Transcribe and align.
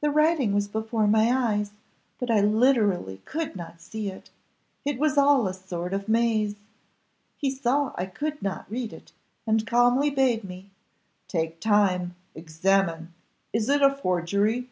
"The 0.00 0.10
writing 0.12 0.54
was 0.54 0.68
before 0.68 1.08
my 1.08 1.28
eyes, 1.36 1.72
but 2.20 2.30
I 2.30 2.40
literally 2.40 3.16
could 3.24 3.56
not 3.56 3.80
see 3.80 4.08
it 4.08 4.30
it 4.84 4.96
was 4.96 5.18
all 5.18 5.48
a 5.48 5.54
sort 5.54 5.92
of 5.92 6.08
maze. 6.08 6.54
He 7.36 7.50
saw 7.50 7.90
I 7.96 8.06
could 8.06 8.40
not 8.42 8.70
read 8.70 8.92
it, 8.92 9.10
and 9.48 9.66
calmly 9.66 10.08
bade 10.08 10.44
me 10.44 10.70
'Take 11.26 11.58
time 11.58 12.14
examine 12.32 13.12
is 13.52 13.68
it 13.68 13.82
a 13.82 13.92
forgery? 13.92 14.70